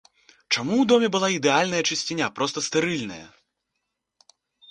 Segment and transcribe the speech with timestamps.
[0.53, 3.23] Чаму ў доме была ідэальная чысціня, проста стэрыльная?